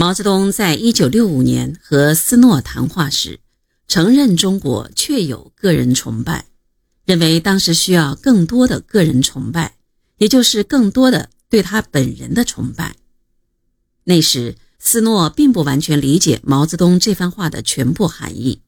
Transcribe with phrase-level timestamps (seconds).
[0.00, 3.40] 毛泽东在一九六五年和斯诺谈话时，
[3.86, 6.46] 承认中国确有个人崇拜，
[7.04, 9.76] 认为当时需要更多的个人崇拜，
[10.16, 12.96] 也就是更多的对他本人的崇拜。
[14.04, 18.62] 那时，斯诺并不完全理解毛泽东这番话的全部含义。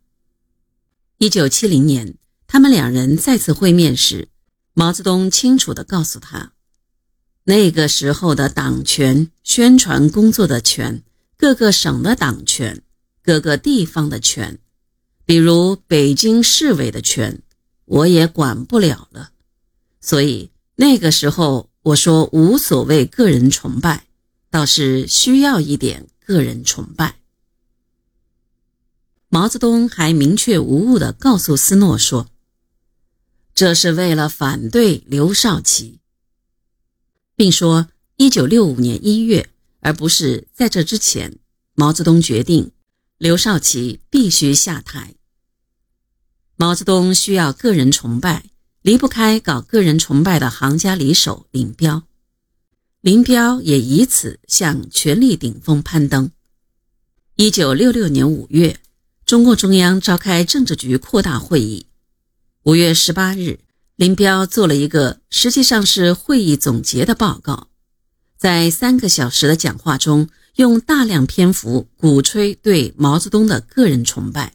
[1.16, 4.28] 一九七零年，他们两人再次会面时，
[4.74, 6.52] 毛泽东清楚地告诉他，
[7.44, 11.02] 那个时候的党权、宣传工作的权。
[11.42, 12.84] 各个省的党权，
[13.20, 14.60] 各个地方的权，
[15.24, 17.42] 比如北京市委的权，
[17.84, 19.32] 我也管不了了。
[20.00, 24.06] 所以那个时候我说无所谓个人崇拜，
[24.50, 27.16] 倒是需要一点个人崇拜。
[29.28, 32.28] 毛泽东还明确无误地告诉斯诺说
[33.52, 35.98] ：“这是为了反对刘少奇，
[37.34, 39.48] 并说一九六五年一月。”
[39.82, 41.38] 而不是在这之前，
[41.74, 42.70] 毛泽东决定
[43.18, 45.14] 刘少奇必须下台。
[46.56, 48.44] 毛泽东需要个人崇拜，
[48.80, 52.04] 离不开搞个人崇拜的行家里手林彪。
[53.00, 56.30] 林彪也以此向权力顶峰攀登。
[57.34, 58.78] 一九六六年五月，
[59.26, 61.86] 中共中央召开政治局扩大会议。
[62.62, 63.58] 五月十八日，
[63.96, 67.71] 林彪做了一个实际上是会议总结的报告。
[68.42, 74.54] 在三个小时的讲话中，用大量篇幅鼓吹对毛泽东的个人崇拜。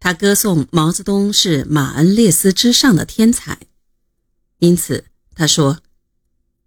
[0.00, 3.60] 他歌颂毛泽东是马恩列斯之上的天才，
[4.58, 5.04] 因此
[5.36, 5.82] 他说：“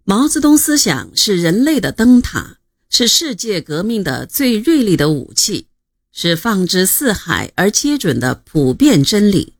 [0.04, 2.56] 毛泽东思想是人类的灯塔，
[2.88, 5.66] 是世界革命的最锐利的武器，
[6.10, 9.52] 是放之四海而皆准的普遍真理。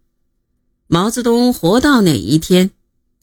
[0.87, 2.71] 毛泽东活到哪一天，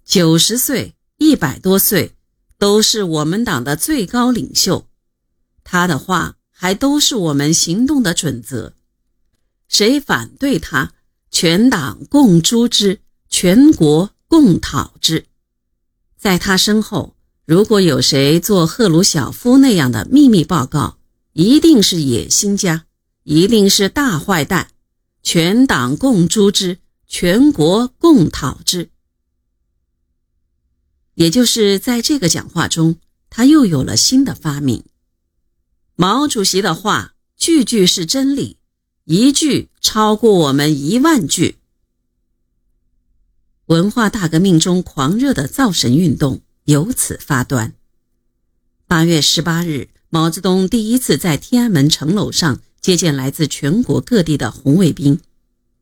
[0.06, 2.12] 九十岁、一百多岁。”
[2.58, 4.88] 都是我们党的最高领袖，
[5.64, 8.74] 他的话还都是我们行动的准则。
[9.68, 10.94] 谁反对他，
[11.32, 15.26] 全党共诛之，全国共讨之。
[16.18, 17.16] 在他身后，
[17.46, 20.98] 如果有谁做赫鲁晓夫那样的秘密报告，
[21.34, 22.86] 一定是野心家，
[23.24, 24.70] 一定是大坏蛋。
[25.22, 26.78] 全党共诛之，
[27.08, 28.90] 全国共讨之。
[31.16, 32.98] 也就是在这个讲话中，
[33.30, 34.84] 他又有了新的发明。
[35.96, 38.58] 毛主席的话句句是真理，
[39.06, 41.58] 一句超过我们一万句。
[43.68, 47.74] 文化大革命中狂热的造神运动由此发端。
[48.86, 55.20] 八月十八日，毛泽东第一次在天安门城楼上接见来自全国各地的红卫兵。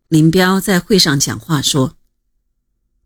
[0.08, 1.98] 林彪在会上讲话说：“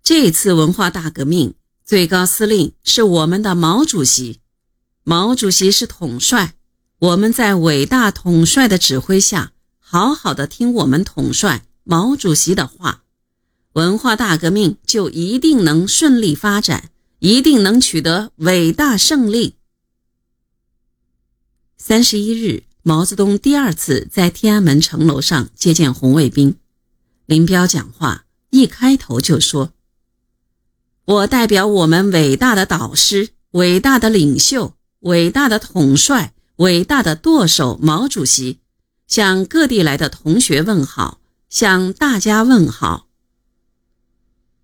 [0.04, 1.56] 这次文化大革命。”
[1.88, 4.42] 最高司令是我们的毛主席，
[5.06, 6.56] 毛主席是统帅。
[7.00, 13.04] 我们在伟大统帅的指挥下，好好的听我们统帅毛主席的话，
[13.72, 16.90] 文化大革命就一定能顺利发展，
[17.20, 19.56] 一定能取得伟大胜利。
[21.78, 26.58] 三十一日，毛泽东第二次在天安门城楼上接见红卫兵，
[27.26, 29.72] 林彪讲话一开头就说。
[31.08, 38.60] 我代表我们伟大的导师、伟大的领袖、伟大的统帅、伟大的舵手毛主席，
[39.08, 43.08] 向各地来的同学问好，向大家问好。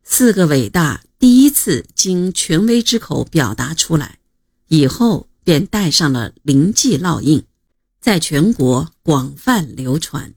[0.04, 4.20] 四个伟大第一次经权威之口表达出来，
[4.68, 7.46] 以后便带上了灵迹烙印，
[8.02, 10.34] 在全国广泛流传。